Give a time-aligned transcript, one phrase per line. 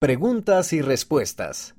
[0.00, 1.74] Preguntas y respuestas.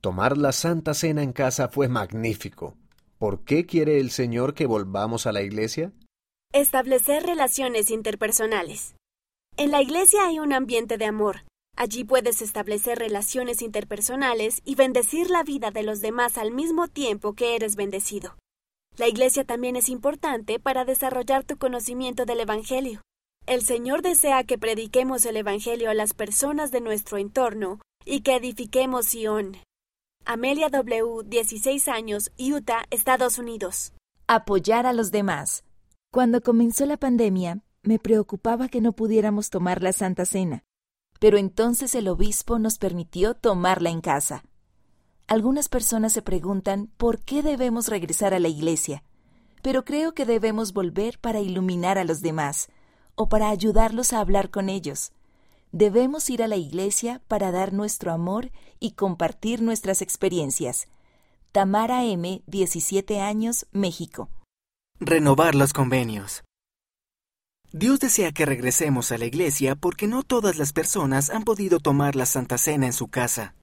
[0.00, 2.76] Tomar la Santa Cena en casa fue magnífico.
[3.16, 5.92] ¿Por qué quiere el Señor que volvamos a la iglesia?
[6.52, 8.96] Establecer relaciones interpersonales.
[9.56, 11.44] En la iglesia hay un ambiente de amor.
[11.76, 17.34] Allí puedes establecer relaciones interpersonales y bendecir la vida de los demás al mismo tiempo
[17.34, 18.34] que eres bendecido.
[18.96, 23.00] La iglesia también es importante para desarrollar tu conocimiento del Evangelio.
[23.46, 28.36] El Señor desea que prediquemos el Evangelio a las personas de nuestro entorno y que
[28.36, 29.58] edifiquemos Sion.
[30.24, 33.92] Amelia W., 16 años, Utah, Estados Unidos.
[34.26, 35.62] Apoyar a los demás.
[36.10, 40.64] Cuando comenzó la pandemia, me preocupaba que no pudiéramos tomar la Santa Cena,
[41.20, 44.42] pero entonces el obispo nos permitió tomarla en casa.
[45.26, 49.04] Algunas personas se preguntan por qué debemos regresar a la iglesia,
[49.60, 52.68] pero creo que debemos volver para iluminar a los demás,
[53.14, 55.12] o para ayudarlos a hablar con ellos.
[55.72, 60.86] Debemos ir a la iglesia para dar nuestro amor y compartir nuestras experiencias.
[61.52, 64.28] Tamara M., 17 años, México.
[65.00, 66.44] Renovar los convenios.
[67.72, 72.14] Dios desea que regresemos a la iglesia porque no todas las personas han podido tomar
[72.14, 73.56] la Santa Cena en su casa.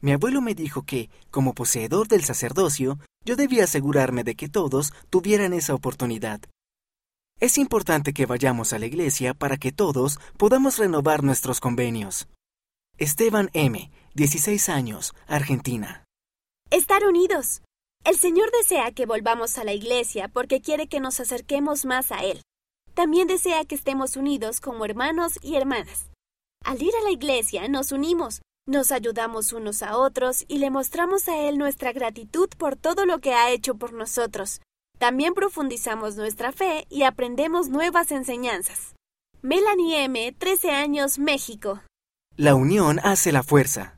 [0.00, 4.92] Mi abuelo me dijo que, como poseedor del sacerdocio, yo debía asegurarme de que todos
[5.10, 6.40] tuvieran esa oportunidad.
[7.40, 12.28] Es importante que vayamos a la iglesia para que todos podamos renovar nuestros convenios.
[12.96, 16.04] Esteban M., 16 años, Argentina.
[16.70, 17.62] Estar unidos.
[18.04, 22.22] El Señor desea que volvamos a la iglesia porque quiere que nos acerquemos más a
[22.24, 22.40] Él.
[22.94, 26.10] También desea que estemos unidos como hermanos y hermanas.
[26.64, 31.28] Al ir a la iglesia nos unimos, nos ayudamos unos a otros y le mostramos
[31.28, 34.60] a Él nuestra gratitud por todo lo que ha hecho por nosotros,
[34.98, 38.94] también profundizamos nuestra fe y aprendemos nuevas enseñanzas.
[39.42, 41.82] Melanie M., 13 años, México.
[42.36, 43.96] La unión hace la fuerza.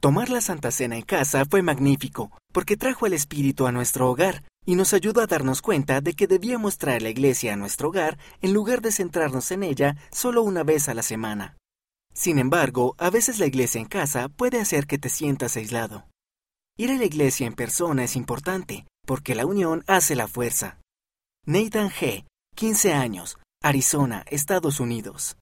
[0.00, 4.44] Tomar la Santa Cena en casa fue magnífico, porque trajo el Espíritu a nuestro hogar
[4.64, 8.18] y nos ayudó a darnos cuenta de que debíamos traer la iglesia a nuestro hogar
[8.40, 11.56] en lugar de centrarnos en ella solo una vez a la semana.
[12.14, 16.06] Sin embargo, a veces la iglesia en casa puede hacer que te sientas aislado.
[16.76, 20.82] Ir a la iglesia en persona es importante, porque la unión hace la fuerza.
[21.46, 22.26] Nathan G.,
[22.56, 25.38] 15 años, Arizona, Estados Unidos.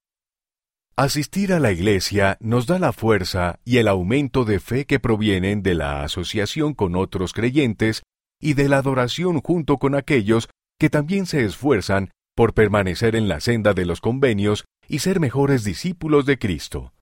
[0.95, 5.65] Asistir a la iglesia nos da la fuerza y el aumento de fe que provienen
[5.65, 8.05] de la asociación con otros creyentes
[8.41, 13.41] y de la adoración junto con aquellos que también se esfuerzan por permanecer en la
[13.41, 16.93] senda de los convenios y ser mejores discípulos de Cristo.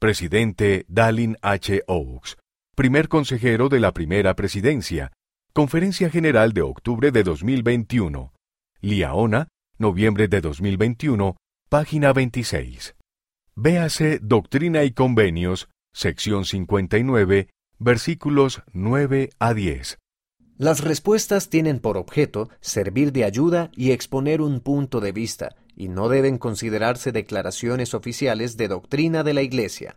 [0.00, 1.84] Presidente Dallin H.
[1.86, 2.38] Oaks,
[2.74, 5.12] primer consejero de la primera presidencia,
[5.58, 8.32] Conferencia General de octubre de 2021.
[8.80, 11.34] Liaona, noviembre de 2021,
[11.68, 12.94] página 26.
[13.56, 17.48] Véase Doctrina y Convenios, sección 59,
[17.80, 19.98] versículos 9 a 10.
[20.58, 25.88] Las respuestas tienen por objeto servir de ayuda y exponer un punto de vista, y
[25.88, 29.96] no deben considerarse declaraciones oficiales de doctrina de la Iglesia.